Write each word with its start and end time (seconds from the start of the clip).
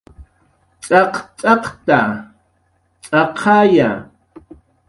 "cx""aqcx""aqta, 0.85 1.99
cx'aqaya" 3.07 3.91